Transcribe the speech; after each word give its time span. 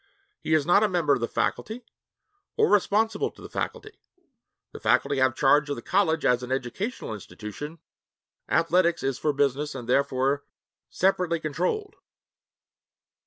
He 0.39 0.55
is 0.55 0.65
not 0.65 0.81
a 0.81 0.89
member 0.89 1.13
of 1.13 1.19
the 1.19 1.27
faculty 1.27 1.85
or 2.57 2.67
responsible 2.71 3.29
to 3.29 3.39
the 3.39 3.51
faculty. 3.51 3.99
The 4.71 4.79
faculty 4.79 5.17
have 5.17 5.35
charge 5.35 5.69
of 5.69 5.75
the 5.75 5.83
college 5.83 6.25
as 6.25 6.41
an 6.41 6.51
educational 6.51 7.13
institution; 7.13 7.77
athletics 8.49 9.03
is 9.03 9.19
for 9.19 9.31
business 9.31 9.75
and 9.75 9.87
therefore 9.87 10.43
separately 10.89 11.39
controlled. 11.39 11.97